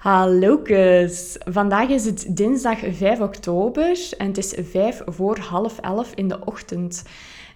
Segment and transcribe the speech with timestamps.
[0.00, 1.36] Hallokus!
[1.44, 6.44] Vandaag is het dinsdag 5 oktober en het is 5 voor half 11 in de
[6.44, 7.04] ochtend.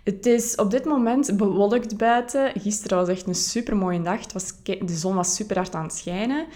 [0.02, 2.52] Het is op dit moment bewolkt buiten.
[2.60, 4.20] Gisteren was echt een super mooie dag.
[4.20, 6.46] Het was, de zon was super hard aan het schijnen.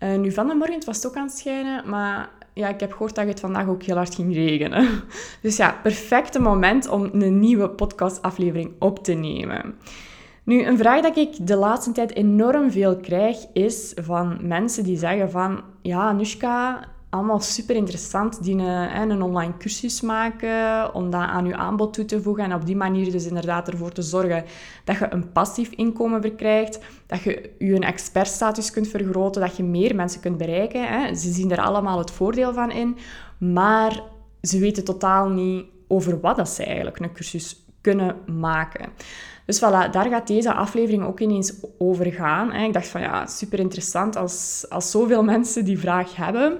[0.00, 2.92] Uh, nu van de morgen was het ook aan het schijnen, maar ja, ik heb
[2.92, 4.88] gehoord dat het vandaag ook heel hard ging regenen.
[5.42, 9.74] Dus ja, perfecte moment om een nieuwe podcastaflevering op te nemen.
[10.44, 14.98] Nu, een vraag dat ik de laatste tijd enorm veel krijg, is van mensen die
[14.98, 15.62] zeggen van...
[15.82, 21.56] Ja, Nushka, allemaal super interessant, die een, een online cursus maken, om dat aan je
[21.56, 24.44] aanbod toe te voegen en op die manier dus inderdaad ervoor te zorgen
[24.84, 29.94] dat je een passief inkomen verkrijgt, dat je je expertstatus kunt vergroten, dat je meer
[29.94, 30.88] mensen kunt bereiken.
[30.88, 31.14] Hè.
[31.14, 32.96] Ze zien er allemaal het voordeel van in,
[33.38, 34.02] maar
[34.42, 38.88] ze weten totaal niet over wat dat ze eigenlijk een cursus kunnen maken.
[39.46, 42.52] Dus voilà, daar gaat deze aflevering ook ineens over gaan.
[42.52, 46.58] Ik dacht van ja, super interessant als, als zoveel mensen die vraag hebben.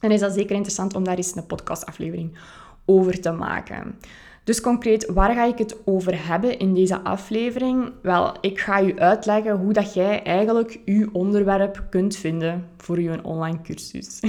[0.00, 2.38] Dan is dat zeker interessant om daar eens een podcastaflevering
[2.84, 3.98] over te maken.
[4.46, 7.92] Dus concreet, waar ga ik het over hebben in deze aflevering?
[8.02, 13.18] Wel, ik ga je uitleggen hoe dat jij eigenlijk je onderwerp kunt vinden voor je
[13.22, 14.20] online cursus.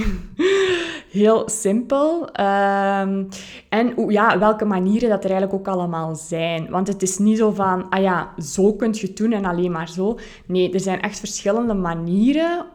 [1.18, 2.22] Heel simpel.
[2.22, 3.28] Um,
[3.68, 6.70] en ja, welke manieren dat er eigenlijk ook allemaal zijn.
[6.70, 9.72] Want het is niet zo van, ah ja, zo kun je het doen en alleen
[9.72, 10.18] maar zo.
[10.46, 12.66] Nee, er zijn echt verschillende manieren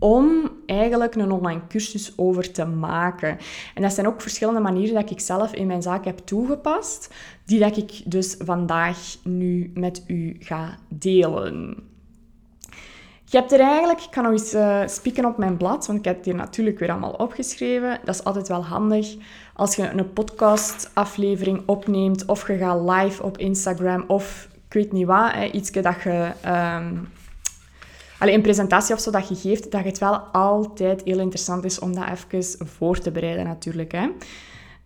[0.00, 3.38] om eigenlijk een online cursus over te maken.
[3.74, 7.58] En dat zijn ook verschillende manieren dat ik zelf in mijn zaak heb toegepast, die
[7.58, 11.88] dat ik dus vandaag nu met u ga delen.
[13.24, 16.04] Je hebt er eigenlijk, ik kan nog eens uh, spieken op mijn blad, want ik
[16.04, 17.98] heb het hier natuurlijk weer allemaal opgeschreven.
[18.04, 19.16] Dat is altijd wel handig
[19.54, 25.06] als je een podcastaflevering opneemt of je gaat live op Instagram of ik weet niet
[25.06, 27.08] wat, hè, iets dat je um,
[28.28, 31.94] Een presentatie of zo dat je geeft, dat het wel altijd heel interessant is om
[31.94, 33.92] dat even voor te bereiden natuurlijk.
[33.92, 34.08] Hè.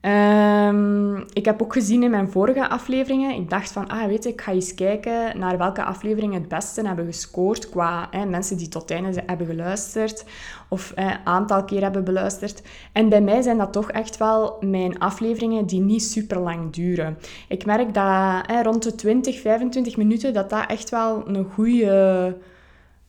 [0.04, 4.28] Um, ik heb ook gezien in mijn vorige afleveringen, ik dacht van, ah weet je,
[4.28, 8.90] ik ga eens kijken naar welke afleveringen het beste hebben gescoord qua mensen die tot
[8.90, 10.24] einde hebben geluisterd
[10.68, 12.62] of een aantal keer hebben beluisterd.
[12.92, 17.18] En bij mij zijn dat toch echt wel mijn afleveringen die niet super lang duren.
[17.48, 22.36] Ik merk dat rond de 20, 25 minuten, dat dat echt wel een goede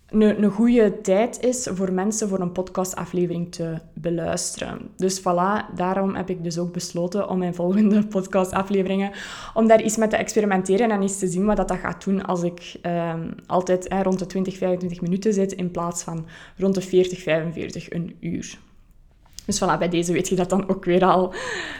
[0.10, 4.80] een, een goede tijd is voor mensen voor een podcastaflevering te beluisteren.
[4.98, 9.12] Dus voilà, daarom heb ik dus ook besloten om mijn volgende podcastafleveringen,
[9.54, 12.44] om daar iets mee te experimenteren en eens te zien wat dat, gaat doen als
[12.44, 16.26] ik ehm, altijd rond de 20, 25 minuten zit in plaats van
[16.58, 18.58] rond de 40, 45, een uur.
[19.46, 21.34] Dus voilà, bij deze weet je dat dan ook weer al.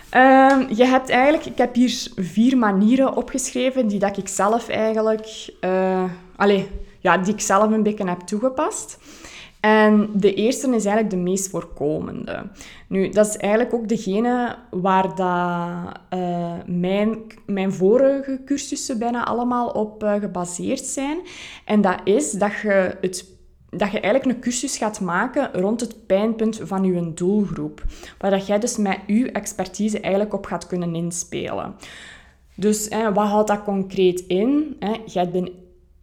[0.10, 5.54] Ehm, je hebt eigenlijk, ik heb hier vier manieren opgeschreven die dat ik zelf eigenlijk,
[5.62, 6.04] uh,
[6.36, 6.64] allez,
[7.06, 8.98] ja, die ik zelf een beetje heb toegepast.
[9.60, 12.50] En de eerste is eigenlijk de meest voorkomende.
[12.88, 19.70] Nu, dat is eigenlijk ook degene waar dat, uh, mijn, mijn vorige cursussen bijna allemaal
[19.70, 21.18] op uh, gebaseerd zijn.
[21.66, 23.26] En dat is dat je, het,
[23.70, 27.84] dat je eigenlijk een cursus gaat maken rond het pijnpunt van je doelgroep.
[28.18, 31.76] Waar dat jij dus met je expertise eigenlijk op gaat kunnen inspelen.
[32.56, 34.76] Dus wat houdt dat concreet in?
[34.80, 34.94] Hè?
[35.06, 35.50] Jij bent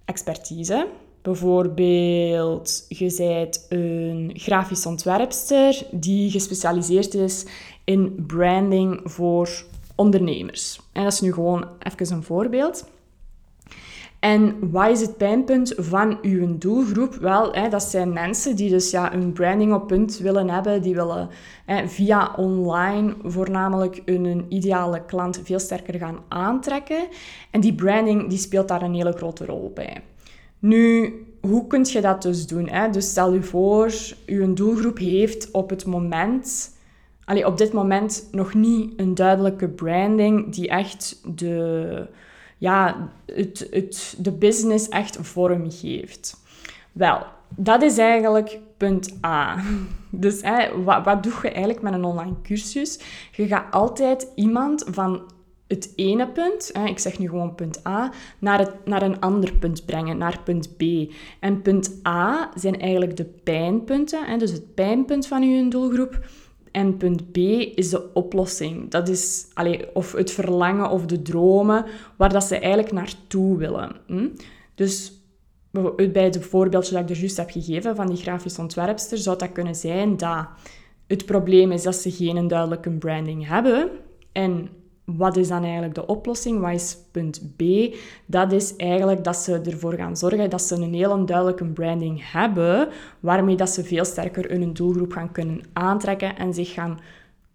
[0.05, 0.87] expertise.
[1.23, 7.45] Bijvoorbeeld, je bent een grafisch ontwerpster die gespecialiseerd is
[7.85, 9.65] in branding voor
[9.95, 10.81] ondernemers.
[10.93, 12.85] En dat is nu gewoon even een voorbeeld.
[14.23, 17.15] En wat is het pijnpunt van uw doelgroep?
[17.15, 20.83] Wel, hè, dat zijn mensen die dus ja, een branding op punt willen hebben.
[20.83, 21.29] Die willen
[21.65, 27.09] hè, via online voornamelijk hun ideale klant veel sterker gaan aantrekken.
[27.51, 30.03] En die branding die speelt daar een hele grote rol bij.
[30.59, 32.69] Nu, hoe kun je dat dus doen?
[32.69, 32.91] Hè?
[32.91, 33.93] Dus stel je voor,
[34.27, 36.77] je doelgroep heeft op het moment,
[37.25, 42.07] allee, op dit moment nog niet een duidelijke branding die echt de,
[42.63, 46.37] ja, het, het, de business echt vorm geeft.
[46.93, 47.23] Wel,
[47.57, 49.57] dat is eigenlijk punt A.
[50.11, 53.01] Dus hè, wat, wat doe je eigenlijk met een online cursus?
[53.33, 55.23] Je gaat altijd iemand van
[55.67, 59.53] het ene punt, hè, ik zeg nu gewoon punt A, naar, het, naar een ander
[59.53, 60.83] punt brengen, naar punt B.
[61.41, 66.21] En punt A zijn eigenlijk de pijnpunten, hè, dus het pijnpunt van uw doelgroep.
[66.73, 67.37] En punt B
[67.75, 68.91] is de oplossing.
[68.91, 71.85] Dat is allee, of het verlangen of de dromen
[72.17, 73.97] waar dat ze eigenlijk naartoe willen.
[74.07, 74.29] Hm?
[74.75, 75.13] Dus
[76.13, 79.53] bij het voorbeeldje dat ik er juist heb gegeven van die grafisch ontwerpster, zou dat
[79.53, 80.47] kunnen zijn dat
[81.07, 83.91] het probleem is dat ze geen duidelijke branding hebben.
[84.33, 84.69] En
[85.05, 86.61] wat is dan eigenlijk de oplossing?
[86.61, 87.63] Wat is punt B?
[88.27, 92.89] Dat is eigenlijk dat ze ervoor gaan zorgen dat ze een heel duidelijke branding hebben,
[93.21, 97.01] waarmee dat ze veel sterker hun doelgroep gaan kunnen aantrekken en zich gaan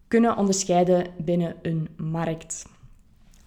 [0.08, 2.66] kunnen onderscheiden binnen een markt.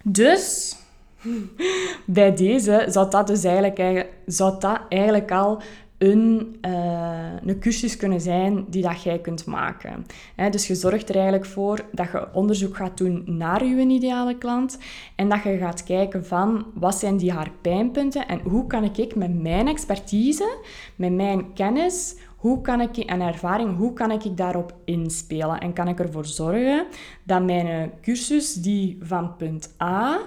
[0.02, 0.76] Dus
[2.06, 5.62] bij deze zou dat dus eigenlijk, zou dat eigenlijk al
[6.00, 10.06] een, uh, een cursus kunnen zijn die dat jij kunt maken.
[10.50, 14.78] dus je zorgt er eigenlijk voor dat je onderzoek gaat doen naar je ideale klant
[15.14, 19.14] en dat je gaat kijken van wat zijn die haar pijnpunten en hoe kan ik
[19.14, 20.58] met mijn expertise,
[20.96, 25.60] met mijn kennis, hoe kan ik, en ervaring, hoe kan ik daarop inspelen?
[25.60, 26.86] En kan ik ervoor zorgen
[27.24, 30.20] dat mijn cursus die van punt A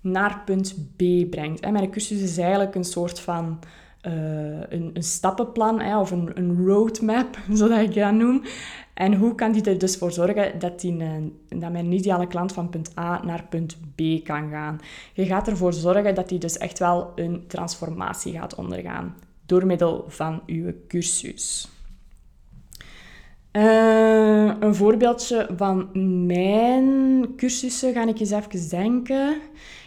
[0.00, 1.60] naar punt B brengt.
[1.60, 3.58] En mijn cursus is eigenlijk een soort van
[4.06, 4.12] uh,
[4.68, 8.42] een, een, stappenplan hè, of een, een roadmap, zodat ik dat noem.
[8.94, 10.96] En hoe kan die er dus voor zorgen dat, die,
[11.48, 14.80] dat mijn ideale klant van punt A naar punt B kan gaan?
[15.12, 19.14] Je gaat ervoor zorgen dat die dus echt wel een transformatie gaat ondergaan
[19.46, 21.68] door middel van uw cursus.
[23.52, 25.88] Uh, een voorbeeldje van
[26.26, 29.36] mijn cursussen ga ik eens even denken.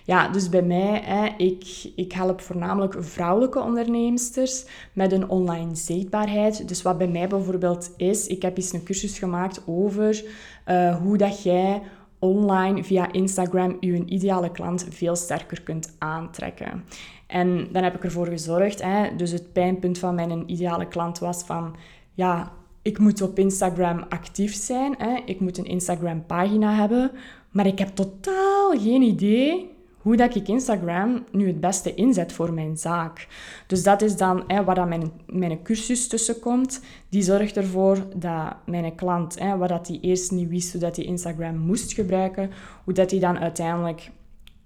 [0.05, 6.67] Ja, dus bij mij, hè, ik, ik help voornamelijk vrouwelijke onderneemsters met een online zichtbaarheid.
[6.67, 10.23] Dus wat bij mij bijvoorbeeld is, ik heb eens een cursus gemaakt over
[10.67, 11.81] uh, hoe dat jij
[12.19, 16.83] online via Instagram je ideale klant veel sterker kunt aantrekken.
[17.27, 21.44] En dan heb ik ervoor gezorgd, hè, dus het pijnpunt van mijn ideale klant was
[21.44, 21.75] van,
[22.13, 22.51] ja,
[22.81, 27.11] ik moet op Instagram actief zijn, hè, ik moet een Instagram pagina hebben,
[27.51, 29.72] maar ik heb totaal geen idee
[30.03, 33.27] hoe dat ik Instagram nu het beste inzet voor mijn zaak.
[33.67, 36.81] Dus dat is dan hè, waar dan mijn, mijn cursus tussen komt.
[37.09, 40.95] Die zorgt ervoor dat mijn klant, hè, wat dat die eerst niet wist hoe dat
[40.95, 42.50] hij Instagram moest gebruiken,
[42.83, 44.11] hoe dat hij dan uiteindelijk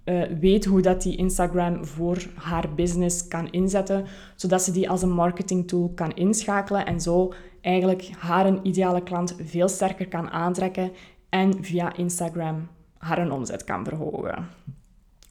[0.04, 4.04] uh, weet hoe dat die Instagram voor haar business kan inzetten,
[4.36, 9.36] zodat ze die als een marketingtool kan inschakelen en zo eigenlijk haar een ideale klant
[9.42, 10.92] veel sterker kan aantrekken
[11.28, 12.68] en via Instagram
[12.98, 14.48] haar een omzet kan verhogen.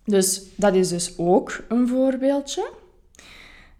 [0.07, 2.69] Dus dat is dus ook een voorbeeldje.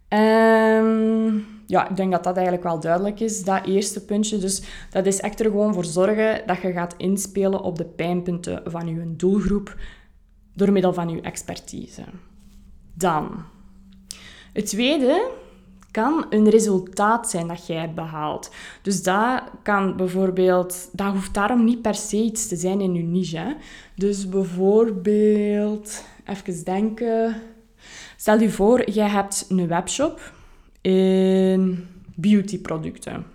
[0.10, 4.38] Um, ja, ik denk dat dat eigenlijk wel duidelijk is, dat eerste puntje.
[4.38, 8.62] Dus dat is echt er gewoon voor zorgen dat je gaat inspelen op de pijnpunten
[8.66, 9.76] van je doelgroep
[10.54, 12.04] door middel van je expertise.
[12.94, 13.46] Dan,
[14.54, 15.30] het tweede
[15.98, 18.52] kan een resultaat zijn dat jij behaalt.
[18.82, 23.04] Dus dat kan bijvoorbeeld, dat hoeft daarom niet per se iets te zijn in je
[23.04, 23.58] niche.
[23.96, 27.42] Dus bijvoorbeeld, even denken.
[28.18, 30.32] Stel je voor, jij hebt een webshop
[30.82, 33.26] in beautyproducten.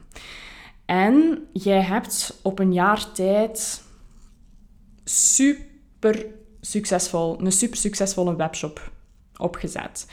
[0.85, 3.83] En jij hebt op een jaar tijd
[5.05, 6.27] super
[6.61, 8.91] succesvol, een super succesvolle webshop
[9.37, 10.07] opgezet.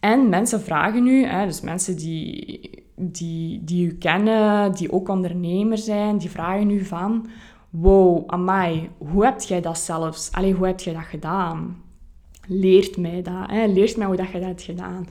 [0.00, 5.78] En mensen vragen nu, hè, dus mensen die, die, die u kennen, die ook ondernemer
[5.78, 7.26] zijn, die vragen nu van...
[7.70, 10.32] Wow, amai, hoe heb jij dat zelfs?
[10.32, 11.82] Allee, hoe heb jij dat gedaan?
[12.46, 13.50] Leert mij dat.
[13.50, 13.66] Hè?
[13.66, 15.06] Leert mij hoe dat je dat gedaan.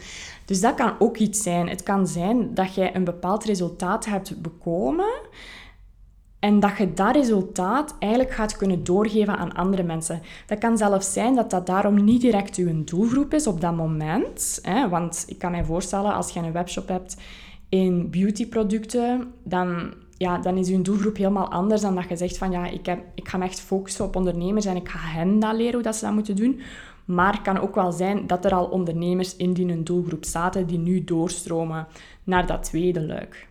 [0.46, 1.70] Dus dat kan ook iets zijn.
[1.70, 5.20] Het kan zijn dat jij een bepaald resultaat hebt bekomen
[6.40, 10.22] en dat je dat resultaat eigenlijk gaat kunnen doorgeven aan andere mensen.
[10.48, 14.60] Dat kan zelfs zijn dat dat daarom niet direct je doelgroep is op dat moment.
[14.62, 14.90] Hè?
[14.90, 17.18] Want ik kan mij voorstellen, als je een webshop hebt
[17.70, 22.52] in beautyproducten, dan, ja, dan is je doelgroep helemaal anders dan dat je zegt van
[22.52, 25.56] ja, ik, heb, ik ga me echt focussen op ondernemers en ik ga hen dat
[25.56, 26.62] leren hoe dat ze dat moeten doen.
[27.06, 30.78] Maar het kan ook wel zijn dat er al ondernemers in die doelgroep zaten die
[30.78, 31.88] nu doorstromen
[32.24, 33.47] naar dat tweede luik.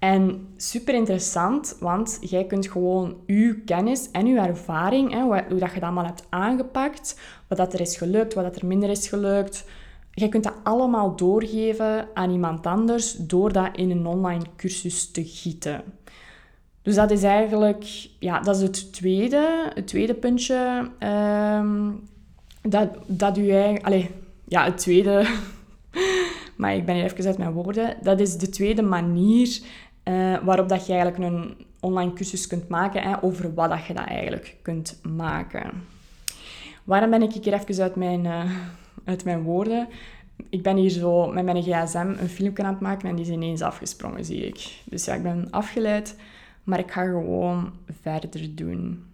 [0.00, 5.58] En super interessant, want jij kunt gewoon uw kennis en uw ervaring, hè, hoe, dat
[5.58, 9.08] je dat allemaal hebt aangepakt, wat dat er is gelukt, wat dat er minder is
[9.08, 9.64] gelukt,
[10.12, 15.24] jij kunt dat allemaal doorgeven aan iemand anders door dat in een online cursus te
[15.24, 15.82] gieten.
[16.82, 17.84] Dus dat is eigenlijk,
[18.18, 20.90] ja, dat is het tweede, het tweede puntje.
[21.58, 22.08] Um,
[22.62, 24.10] dat, dat u eigenlijk,
[24.48, 25.26] ja, het tweede,
[26.56, 27.96] maar ik ben hier even uit mijn woorden.
[28.02, 29.60] Dat is de tweede manier
[30.10, 33.94] uh, waarop dat je eigenlijk een online cursus kunt maken hè, over wat dat je
[33.94, 35.70] dat eigenlijk kunt maken.
[36.84, 38.50] Waarom ben ik hier even uit mijn, uh,
[39.04, 39.88] uit mijn woorden?
[40.48, 43.30] Ik ben hier zo met mijn gsm een filmpje aan het maken en die is
[43.30, 44.82] ineens afgesprongen, zie ik.
[44.84, 46.16] Dus ja, ik ben afgeleid,
[46.64, 49.04] maar ik ga gewoon verder doen.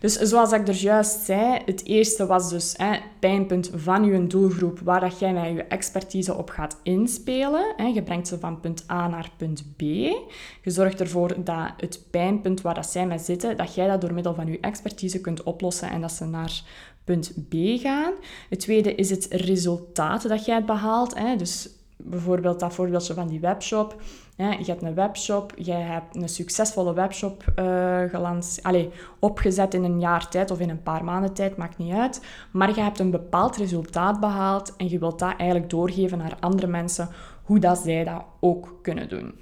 [0.00, 4.78] Dus zoals ik er juist zei, het eerste was dus hè, pijnpunt van je doelgroep,
[4.78, 7.74] waar dat jij met je expertise op gaat inspelen.
[7.76, 7.86] Hè.
[7.86, 9.80] Je brengt ze van punt A naar punt B.
[9.80, 14.14] Je zorgt ervoor dat het pijnpunt waar dat zij mee zitten, dat jij dat door
[14.14, 16.62] middel van je expertise kunt oplossen en dat ze naar
[17.04, 18.12] punt B gaan.
[18.48, 21.14] Het tweede is het resultaat dat jij behaalt.
[21.14, 21.36] Hè.
[21.36, 21.68] Dus
[21.98, 23.96] bijvoorbeeld dat voorbeeldje van die webshop.
[24.36, 28.84] je hebt een webshop, jij hebt een succesvolle webshop uh,
[29.18, 32.24] opgezet in een jaar tijd of in een paar maanden tijd, maakt niet uit.
[32.50, 36.66] Maar je hebt een bepaald resultaat behaald en je wilt dat eigenlijk doorgeven naar andere
[36.66, 37.08] mensen,
[37.42, 39.34] hoe dat zij dat ook kunnen doen.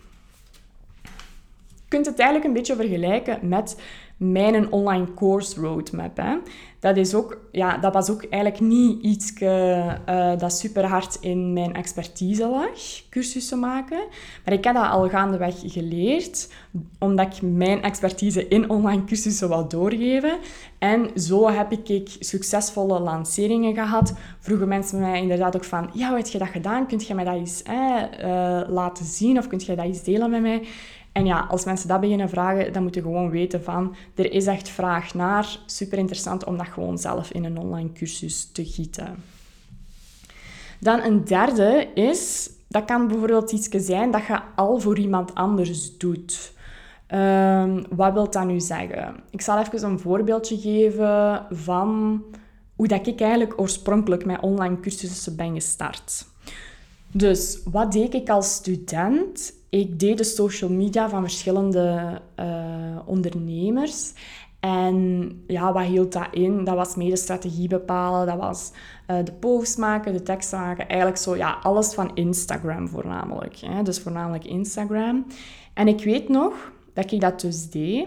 [1.74, 3.80] Je kunt het eigenlijk een beetje vergelijken met
[4.16, 6.16] mijn online course roadmap.
[6.16, 6.36] Hè.
[6.80, 9.92] Dat, is ook, ja, dat was ook eigenlijk niet iets uh,
[10.38, 13.98] dat super hard in mijn expertise lag, cursussen maken.
[14.44, 16.52] Maar ik heb dat al gaandeweg geleerd,
[16.98, 20.38] omdat ik mijn expertise in online cursussen wil doorgeven.
[20.78, 24.14] En zo heb ik succesvolle lanceringen gehad.
[24.38, 26.86] Vroegen mensen mij inderdaad ook van, ja, hoe heb je dat gedaan?
[26.86, 28.02] Kunt je mij dat eens eh,
[28.68, 30.62] laten zien of kunt je dat eens delen met mij?
[31.16, 34.46] En ja, als mensen dat beginnen vragen, dan moet je gewoon weten van, er is
[34.46, 35.58] echt vraag naar.
[35.66, 39.14] Super interessant om dat gewoon zelf in een online cursus te gieten.
[40.80, 45.98] Dan een derde is, dat kan bijvoorbeeld iets zijn dat je al voor iemand anders
[45.98, 46.52] doet.
[47.14, 49.14] Um, wat wil dat nu zeggen?
[49.30, 52.22] Ik zal even een voorbeeldje geven van
[52.74, 56.26] hoe dat ik eigenlijk oorspronkelijk met online cursussen ben gestart.
[57.10, 59.55] Dus wat deed ik als student?
[59.68, 64.12] Ik deed de social media van verschillende uh, ondernemers.
[64.60, 66.64] En ja, wat hield dat in?
[66.64, 68.72] Dat was mede strategie bepalen, dat was
[69.10, 70.88] uh, de posts maken, de teksten maken.
[70.88, 73.56] Eigenlijk zo, ja, alles van Instagram voornamelijk.
[73.56, 73.82] Hè?
[73.82, 75.26] Dus voornamelijk Instagram.
[75.74, 78.06] En ik weet nog dat ik dat dus deed.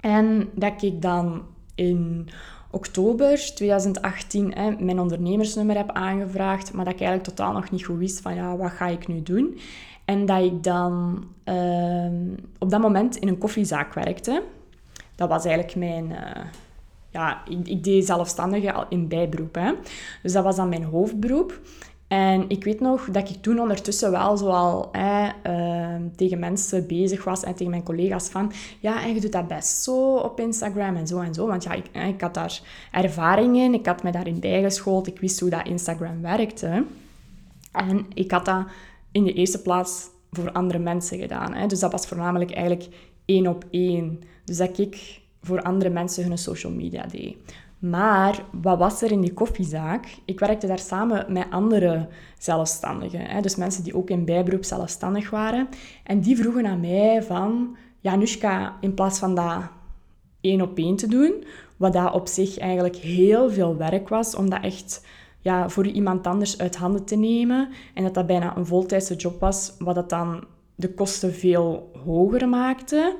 [0.00, 1.42] En dat ik dan
[1.74, 2.28] in
[2.70, 7.98] oktober 2018 hè, mijn ondernemersnummer heb aangevraagd, maar dat ik eigenlijk totaal nog niet goed
[7.98, 9.58] wist van ja, wat ga ik nu doen.
[10.04, 12.14] En dat ik dan ehm,
[12.58, 14.42] op dat moment in een koffiezaak werkte.
[15.14, 16.10] Dat was eigenlijk mijn...
[16.10, 16.44] Uh,
[17.10, 19.54] ja, ik, deed zelfstandige in bijberoep.
[19.54, 19.72] Hè.
[20.22, 21.60] Dus dat was dan mijn hoofdberoep.
[22.08, 27.24] En ik weet nog dat ik toen ondertussen wel zoal hè, uh, tegen mensen bezig
[27.24, 30.96] was en tegen mijn collega's van ja, en je doet dat best zo op Instagram
[30.96, 31.46] en zo en zo.
[31.46, 32.60] Want ja, ik, ik had daar
[32.92, 36.84] ervaring in, ik had me daarin bijgeschoold, ik wist hoe dat Instagram werkte.
[37.72, 38.64] En ik had dat
[39.14, 41.54] in de eerste plaats voor andere mensen gedaan.
[41.54, 41.66] Hè.
[41.66, 42.88] Dus dat was voornamelijk eigenlijk
[43.24, 44.20] één op één.
[44.44, 47.36] Dus dat ik voor andere mensen hun social media deed.
[47.78, 50.06] Maar wat was er in die koffiezaak?
[50.24, 53.20] Ik werkte daar samen met andere zelfstandigen.
[53.20, 53.40] Hè?
[53.40, 55.68] Dus mensen die ook in bijberoep zelfstandig waren.
[56.04, 57.76] En die vroegen aan mij van...
[58.00, 59.62] Ja, Nushka, in plaats van dat
[60.40, 61.44] één op één te doen,
[61.76, 65.06] wat dat op zich eigenlijk heel veel werk was, om dat echt
[65.44, 67.68] ja, voor iemand anders uit handen te nemen.
[67.94, 72.48] En dat dat bijna een voltijdse job was, wat dat dan de kosten veel hoger
[72.48, 73.16] maakte.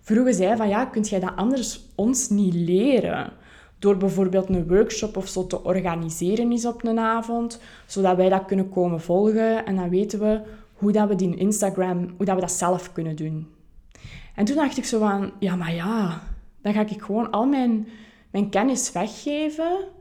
[0.00, 3.32] Vroegen zij van, ja, kunt jij dat anders ons niet leren?
[3.78, 8.44] Door bijvoorbeeld een workshop of zo te organiseren is op een avond, zodat wij dat
[8.44, 10.40] kunnen komen volgen en dan weten we
[10.72, 13.46] hoe dat we die Instagram, hoe dat we dat zelf kunnen doen.
[14.34, 16.22] En toen dacht ik zo van, ja, maar ja,
[16.62, 17.88] dan ga ik gewoon al mijn,
[18.30, 19.96] mijn kennis weggeven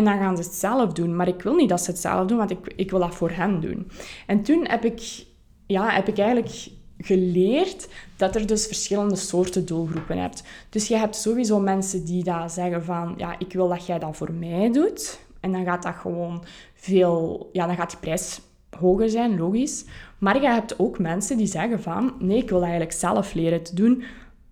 [0.00, 1.16] en dan gaan ze het zelf doen.
[1.16, 3.30] Maar ik wil niet dat ze het zelf doen, want ik, ik wil dat voor
[3.30, 3.90] hen doen.
[4.26, 5.24] En toen heb ik,
[5.66, 10.42] ja, heb ik eigenlijk geleerd dat er dus verschillende soorten doelgroepen hebt.
[10.70, 14.16] Dus je hebt sowieso mensen die daar zeggen van, ja, ik wil dat jij dat
[14.16, 15.20] voor mij doet.
[15.40, 18.40] En dan gaat dat gewoon veel, ja, dan gaat die prijs
[18.78, 19.84] hoger zijn, logisch.
[20.18, 23.74] Maar je hebt ook mensen die zeggen van, nee, ik wil eigenlijk zelf leren te
[23.74, 24.02] doen,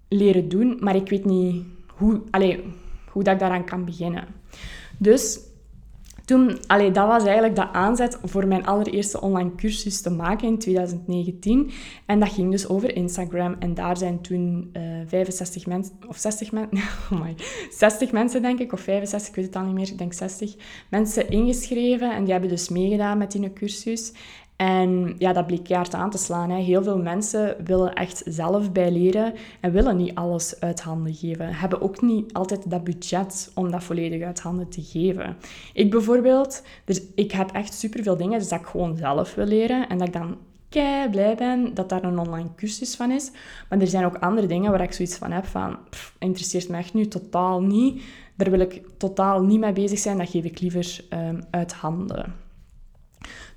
[0.09, 2.59] leren doen, maar ik weet niet hoe, allez,
[3.11, 4.25] hoe dat ik daaraan kan beginnen.
[4.99, 5.41] Dus
[6.29, 10.59] toen, allee, dat was eigenlijk de aanzet voor mijn allereerste online cursus te maken in
[10.59, 11.71] 2019.
[12.07, 13.57] En dat ging dus over Instagram.
[13.59, 16.79] En daar zijn toen uh, eh, 65 mensen, of 60 mensen,
[17.13, 17.35] oh my,
[17.71, 20.55] 60 mensen denk ik, of 65, ik weet het al niet meer, ik denk 60
[20.91, 22.15] mensen ingeschreven.
[22.15, 24.13] En die hebben dus meegedaan met die cursus.
[24.59, 26.51] En ja, dat bleek keihard aan te slaan.
[26.51, 26.57] Hè.
[26.57, 31.55] Heel veel mensen willen echt zelf bijleren en willen niet alles uit handen geven.
[31.55, 35.37] Hebben ook niet altijd dat budget om dat volledig uit handen te geven.
[35.73, 39.89] Ik bijvoorbeeld, dus ik heb echt superveel dingen dus dat ik gewoon zelf wil leren
[39.89, 40.37] en dat ik dan
[40.69, 43.31] kei blij ben dat daar een online cursus van is.
[43.69, 45.79] Maar er zijn ook andere dingen waar ik zoiets van heb van,
[46.19, 48.03] interesseert me echt nu totaal niet.
[48.37, 50.19] Daar wil ik totaal niet mee bezig zijn.
[50.19, 52.47] Dat geef ik liever um, uit handen.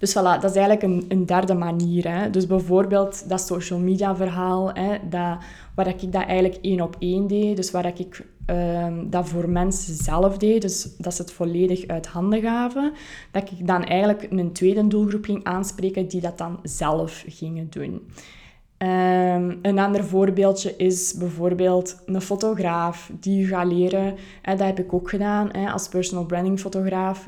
[0.01, 2.11] Dus voilà, dat is eigenlijk een, een derde manier.
[2.11, 2.29] Hè.
[2.29, 5.37] Dus bijvoorbeeld dat social media verhaal, hè, dat,
[5.75, 7.55] waar ik dat eigenlijk één op één deed.
[7.55, 12.07] Dus waar ik um, dat voor mensen zelf deed, dus dat ze het volledig uit
[12.07, 12.93] handen gaven.
[13.31, 18.01] Dat ik dan eigenlijk een tweede doelgroep ging aanspreken die dat dan zelf gingen doen.
[18.81, 24.15] Um, een ander voorbeeldje is bijvoorbeeld een fotograaf die gaat leren.
[24.41, 27.27] Dat heb ik ook gedaan als personal branding fotograaf.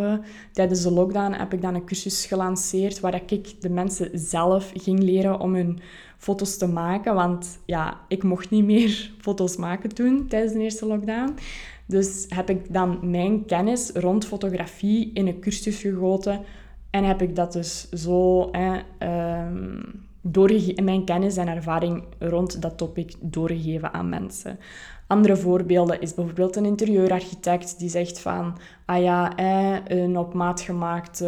[0.52, 5.00] Tijdens de lockdown heb ik dan een cursus gelanceerd waar ik de mensen zelf ging
[5.00, 5.80] leren om hun
[6.18, 7.16] foto's te maken.
[7.16, 11.34] Want ja, ik mocht niet meer foto's maken toen tijdens de eerste lockdown.
[11.86, 16.42] Dus heb ik dan mijn kennis rond fotografie in een cursus gegoten.
[16.90, 18.52] En heb ik dat dus zo...
[19.00, 24.60] Um, doorgegeven, mijn kennis en ervaring rond dat topic doorgegeven aan mensen.
[25.08, 29.40] Andere voorbeelden is bijvoorbeeld een interieurarchitect die zegt van, ah ja,
[29.90, 31.26] een op maat gemaakte,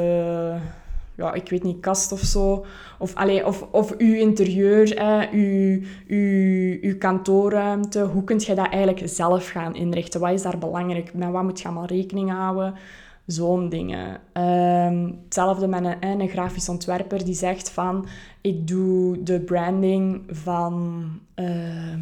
[1.16, 2.66] ja, ik weet niet, kast of zo.
[3.00, 8.70] Of, allee, of, of uw interieur, eh, uw, uw, uw kantoorruimte, hoe kun je dat
[8.70, 10.20] eigenlijk zelf gaan inrichten?
[10.20, 11.14] Wat is daar belangrijk?
[11.14, 12.74] Met wat moet je allemaal rekening houden?
[13.25, 14.22] Zo'n dingen.
[14.34, 18.08] Ehm, hetzelfde met een, een grafisch ontwerper die zegt van
[18.41, 22.01] ik doe de branding van ehm,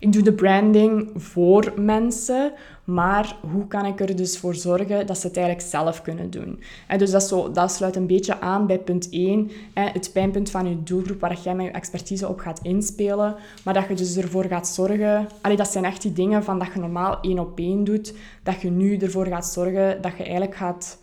[0.00, 2.52] ik doe de branding voor mensen,
[2.84, 6.62] maar hoe kan ik er dus voor zorgen dat ze het eigenlijk zelf kunnen doen?
[6.86, 10.68] En dus dat, zo, dat sluit een beetje aan bij punt 1, het pijnpunt van
[10.68, 14.44] je doelgroep waar jij met je expertise op gaat inspelen, maar dat je dus ervoor
[14.44, 15.28] gaat zorgen...
[15.40, 18.60] Allee, dat zijn echt die dingen van dat je normaal één op één doet, dat
[18.60, 20.98] je nu ervoor gaat zorgen dat je eigenlijk gaat...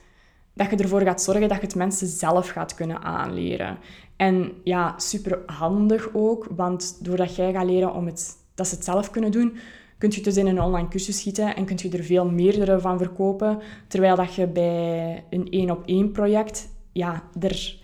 [0.54, 3.77] Dat je ervoor gaat zorgen dat je het mensen zelf gaat kunnen aanleren.
[4.16, 8.84] En ja, super handig ook, want doordat jij gaat leren om het dat ze het
[8.84, 9.58] zelf kunnen doen,
[9.98, 12.98] kun je dus in een online cursus schieten en kun je er veel meerdere van
[12.98, 13.60] verkopen.
[13.88, 17.78] Terwijl dat je bij een één-op-één project, ja, er,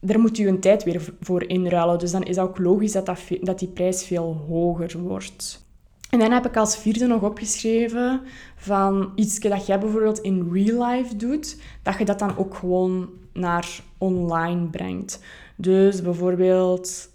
[0.00, 1.98] daar moet je een tijd weer voor inruilen.
[1.98, 5.66] Dus dan is het ook logisch dat, dat, dat die prijs veel hoger wordt.
[6.10, 8.20] En dan heb ik als vierde nog opgeschreven
[8.56, 13.08] van iets dat jij bijvoorbeeld in real life doet, dat je dat dan ook gewoon
[13.32, 15.20] naar online brengt.
[15.56, 17.10] Dus bijvoorbeeld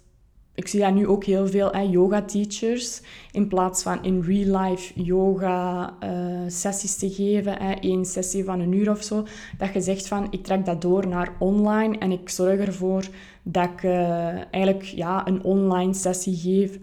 [0.54, 3.00] ik zie dat nu ook heel veel, yoga-teachers.
[3.32, 8.90] In plaats van in real-life yoga-sessies eh, te geven, hè, één sessie van een uur
[8.90, 9.26] of zo,
[9.58, 13.08] dat je zegt van, ik trek dat door naar online en ik zorg ervoor
[13.42, 16.78] dat ik uh, eigenlijk ja, een online sessie geef,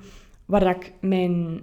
[0.46, 1.62] waar ik mijn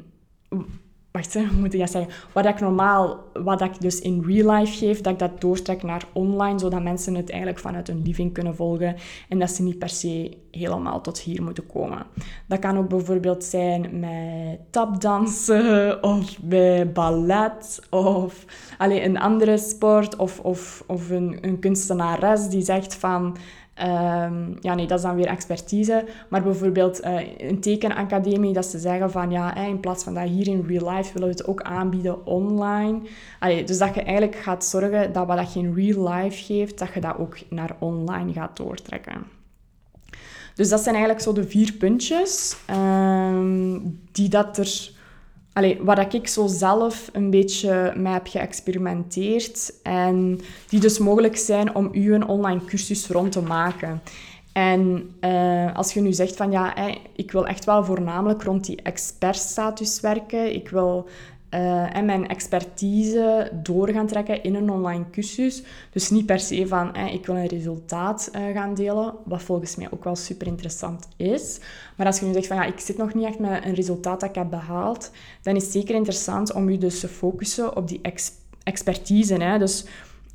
[1.11, 2.13] wacht, hoe moet ik dat zeggen?
[2.33, 6.05] Wat ik normaal, wat ik dus in real life geef, dat ik dat doortrek naar
[6.13, 8.97] online, zodat mensen het eigenlijk vanuit hun living kunnen volgen
[9.29, 12.07] en dat ze niet per se helemaal tot hier moeten komen.
[12.47, 18.45] Dat kan ook bijvoorbeeld zijn met tapdansen of bij ballet of
[18.79, 23.37] allee, een andere sport of, of, of een, een kunstenares die zegt van
[23.83, 26.05] Um, ja, nee, dat is dan weer expertise.
[26.29, 30.49] Maar bijvoorbeeld uh, een tekenacademie, dat ze zeggen van ja, in plaats van dat hier
[30.49, 33.01] in real life willen we het ook aanbieden online.
[33.41, 36.89] Allee, dus dat je eigenlijk gaat zorgen dat wat je in real life geeft, dat
[36.95, 39.23] je dat ook naar online gaat doortrekken.
[40.55, 44.91] Dus dat zijn eigenlijk zo de vier puntjes um, die dat er
[45.59, 51.75] allee, waar ik zo zelf een beetje mee heb geëxperimenteerd en die dus mogelijk zijn
[51.75, 54.03] om u een online cursus rond te maken.
[54.53, 56.75] En uh, als je nu zegt van ja,
[57.17, 61.09] ik wil echt wel voornamelijk rond die expertstatus werken, ik wil
[61.51, 65.63] uh, en mijn expertise door gaan trekken in een online cursus.
[65.93, 69.89] Dus niet per se van ik wil een resultaat uh, gaan delen, wat volgens mij
[69.91, 71.59] ook wel super interessant is.
[71.97, 74.21] Maar als je nu zegt van ja, ik zit nog niet echt met een resultaat
[74.21, 75.11] dat ik heb behaald,
[75.43, 78.01] dan is het zeker interessant om je dus te focussen op die
[78.63, 79.35] expertise.
[79.35, 79.59] Hè?
[79.59, 79.85] Dus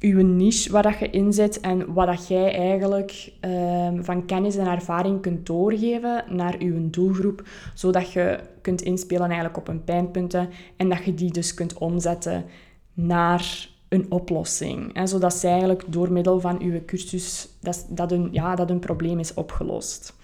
[0.03, 4.55] uw niche waar dat je in zit en wat dat jij eigenlijk um, van kennis
[4.55, 10.49] en ervaring kunt doorgeven naar uw doelgroep, zodat je kunt inspelen eigenlijk op hun pijnpunten
[10.77, 12.45] en dat je die dus kunt omzetten
[12.93, 14.93] naar een oplossing.
[14.93, 19.19] Hè, zodat zij eigenlijk door middel van uw cursus dat, dat, ja, dat hun probleem
[19.19, 20.15] is opgelost.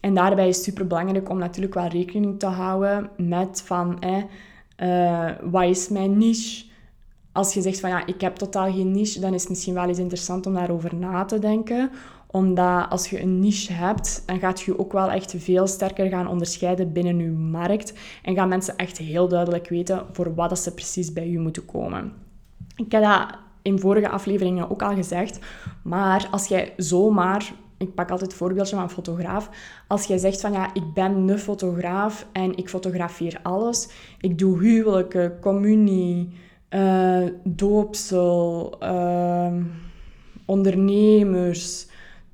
[0.00, 4.02] En daarbij is het super belangrijk om natuurlijk wel rekening te houden met van
[4.82, 6.64] uh, wat is mijn niche?
[7.34, 9.88] Als je zegt van ja, ik heb totaal geen niche, dan is het misschien wel
[9.88, 11.90] eens interessant om daarover na te denken.
[12.26, 16.28] Omdat als je een niche hebt, dan gaat je ook wel echt veel sterker gaan
[16.28, 17.92] onderscheiden binnen je markt.
[18.22, 22.12] En gaan mensen echt heel duidelijk weten voor wat ze precies bij je moeten komen.
[22.76, 23.26] Ik heb dat
[23.62, 25.38] in vorige afleveringen ook al gezegd.
[25.82, 29.50] Maar als jij zomaar ik pak altijd het voorbeeldje van een fotograaf.
[29.88, 33.88] Als jij zegt van ja, ik ben een fotograaf en ik fotografeer alles.
[34.20, 36.32] Ik doe huwelijken, communie,
[36.74, 39.54] uh, doopsel, uh,
[40.46, 41.86] ondernemers,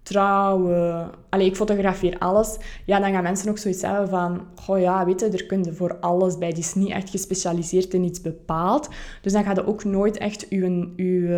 [0.03, 1.11] trouwen.
[1.29, 2.59] Allee, ik fotografeer alles.
[2.87, 4.46] Ja, dan gaan mensen ook zoiets hebben van...
[4.55, 6.50] Goh ja, weet je, er kun je voor alles bij.
[6.50, 8.88] Die is niet echt gespecialiseerd in iets bepaald.
[9.22, 11.29] Dus dan ga je ook nooit echt uw, uw,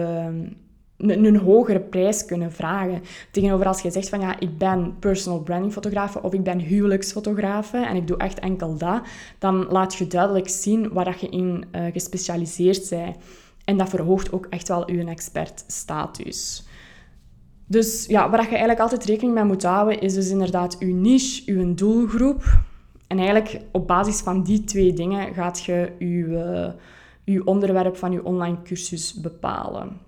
[1.03, 3.03] een, een hogere prijs kunnen vragen.
[3.31, 7.73] Tegenover als je zegt van ja, ik ben personal branding fotograaf of ik ben huwelijksfotograaf
[7.73, 9.03] en ik doe echt enkel dat,
[9.39, 13.17] dan laat je duidelijk zien waar dat je in uh, gespecialiseerd bent.
[13.65, 16.67] En dat verhoogt ook echt wel je expertstatus.
[17.67, 21.53] Dus ja, waar je eigenlijk altijd rekening mee moet houden, is dus inderdaad je niche,
[21.53, 22.45] je doelgroep.
[23.07, 26.73] En eigenlijk op basis van die twee dingen gaat je je,
[27.25, 30.01] je onderwerp van je online cursus bepalen.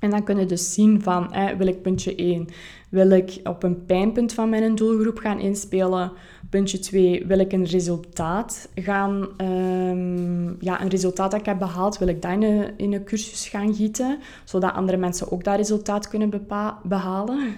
[0.00, 2.48] En dan kun je dus zien van, wil ik puntje 1,
[2.88, 6.12] wil ik op een pijnpunt van mijn doelgroep gaan inspelen?
[6.50, 11.98] Puntje 2, wil ik een resultaat gaan, um, ja, een resultaat dat ik heb behaald,
[11.98, 15.56] wil ik dat in een, in een cursus gaan gieten, zodat andere mensen ook dat
[15.56, 16.46] resultaat kunnen
[16.82, 17.56] behalen?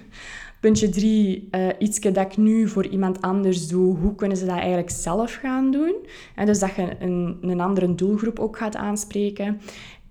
[0.60, 4.44] Puntje 3, uh, eh, iets dat ik nu voor iemand anders doe, hoe kunnen ze
[4.44, 5.94] dat eigenlijk zelf gaan doen?
[6.34, 9.60] En dus dat je een, een andere doelgroep ook gaat aanspreken.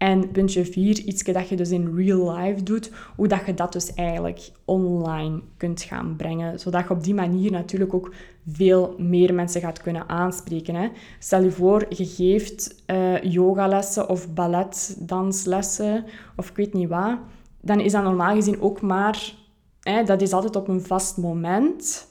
[0.01, 3.73] En puntje vier, iets dat je dus in real life doet, hoe dat je dat
[3.73, 6.59] dus eigenlijk online kunt gaan brengen.
[6.59, 8.13] Zodat je op die manier natuurlijk ook
[8.51, 10.75] veel meer mensen gaat kunnen aanspreken.
[10.75, 10.89] Hè.
[11.19, 17.17] Stel je voor, je geeft uh, yogalessen of balletdanslessen of ik weet niet wat.
[17.59, 19.33] Dan is dat normaal gezien ook maar...
[19.81, 22.07] Hè, dat is altijd op een vast moment...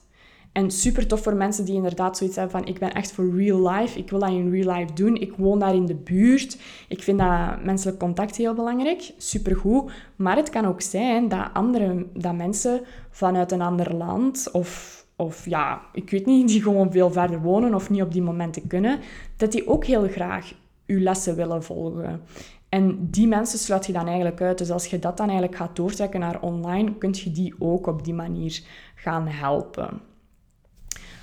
[0.52, 3.70] En super tof voor mensen die inderdaad zoiets hebben van ik ben echt voor real
[3.70, 6.58] life, ik wil dat in real life doen, ik woon daar in de buurt.
[6.88, 9.92] Ik vind dat menselijk contact heel belangrijk, super goed.
[10.16, 15.46] Maar het kan ook zijn dat, andere, dat mensen vanuit een ander land of, of
[15.46, 18.98] ja, ik weet niet, die gewoon veel verder wonen of niet op die momenten kunnen,
[19.36, 20.52] dat die ook heel graag
[20.86, 22.22] uw lessen willen volgen.
[22.68, 24.58] En die mensen sluit je dan eigenlijk uit.
[24.58, 28.04] Dus als je dat dan eigenlijk gaat doortrekken naar online, kun je die ook op
[28.04, 28.62] die manier
[28.94, 30.00] gaan helpen.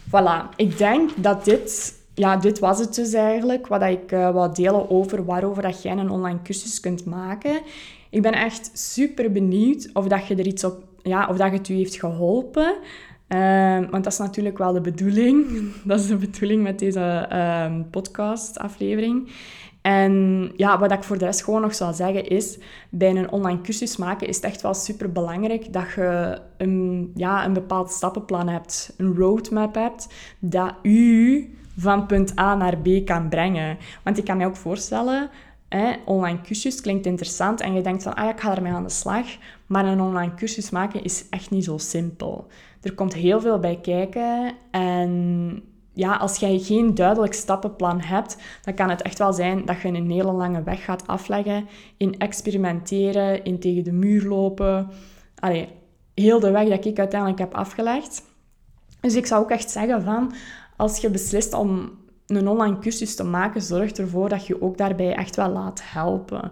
[0.07, 4.53] Voilà, ik denk dat dit, ja, dit was het dus eigenlijk, wat ik uh, wou
[4.53, 7.61] delen over waarover dat jij een online cursus kunt maken.
[8.09, 11.69] Ik ben echt super benieuwd of dat je er iets op, ja, of dat het
[11.69, 12.75] u heeft geholpen.
[13.27, 15.45] Uh, want dat is natuurlijk wel de bedoeling.
[15.83, 19.29] Dat is de bedoeling met deze uh, podcast-aflevering.
[19.87, 22.57] En ja, wat ik voor de rest gewoon nog zou zeggen is,
[22.89, 27.45] bij een online cursus maken is het echt wel super belangrijk dat je een, ja,
[27.45, 30.07] een bepaald stappenplan hebt, een roadmap hebt,
[30.39, 33.77] dat u van punt A naar B kan brengen.
[34.03, 35.29] Want ik kan me ook voorstellen,
[35.69, 38.89] hè, online cursus klinkt interessant en je denkt van, ah ik ga ermee aan de
[38.89, 39.25] slag.
[39.65, 42.47] Maar een online cursus maken is echt niet zo simpel.
[42.81, 45.63] Er komt heel veel bij kijken en
[45.97, 49.87] ja, als jij geen duidelijk stappenplan hebt, dan kan het echt wel zijn dat je
[49.87, 54.89] een hele lange weg gaat afleggen in experimenteren, in tegen de muur lopen.
[55.39, 55.69] Allee,
[56.13, 58.23] heel de weg dat ik uiteindelijk heb afgelegd.
[59.01, 60.33] Dus ik zou ook echt zeggen van,
[60.75, 61.91] als je beslist om
[62.27, 66.51] een online cursus te maken, zorg ervoor dat je ook daarbij echt wel laat helpen.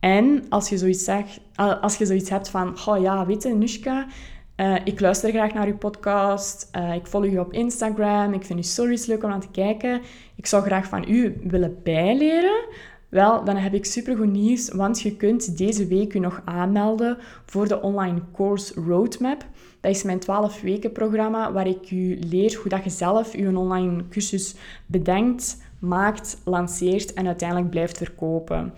[0.00, 1.40] En als je zoiets, zegt,
[1.80, 4.06] als je zoiets hebt van, oh ja, weet je, Nushka,
[4.56, 6.68] uh, ik luister graag naar uw podcast.
[6.76, 8.32] Uh, ik volg u op Instagram.
[8.32, 10.00] Ik vind uw stories leuk om aan te kijken.
[10.34, 12.64] Ik zou graag van u willen bijleren.
[13.08, 17.68] Wel, dan heb ik supergoed nieuws, want je kunt deze week u nog aanmelden voor
[17.68, 19.46] de online course Roadmap.
[19.80, 23.58] Dat is mijn 12 weken programma waar ik u leer hoe dat je zelf uw
[23.58, 24.54] online cursus
[24.86, 28.72] bedenkt, maakt, lanceert en uiteindelijk blijft verkopen.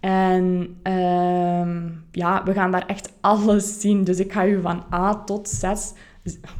[0.00, 4.04] En uh, ja, we gaan daar echt alles zien.
[4.04, 5.72] Dus ik ga u van A tot Z,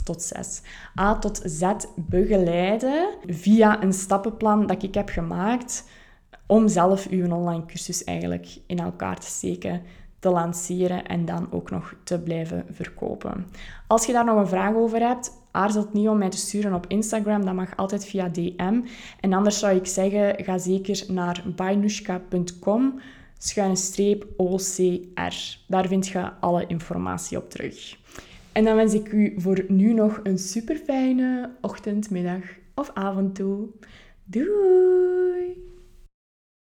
[0.04, 0.62] tot 6,
[1.00, 5.88] A tot Z begeleiden via een stappenplan dat ik heb gemaakt
[6.46, 9.82] om zelf uw online cursus eigenlijk in elkaar te steken,
[10.18, 13.46] te lanceren en dan ook nog te blijven verkopen.
[13.86, 16.86] Als je daar nog een vraag over hebt, aarzelt niet om mij te sturen op
[16.86, 17.44] Instagram.
[17.44, 18.80] Dat mag altijd via DM.
[19.20, 23.00] En anders zou ik zeggen, ga zeker naar bynushka.com
[23.42, 25.34] schuine streep OCR.
[25.66, 27.96] Daar vind je alle informatie op terug.
[28.52, 32.42] En dan wens ik u voor nu nog een super fijne ochtend, middag
[32.74, 33.68] of avond toe.
[34.24, 35.69] Doei!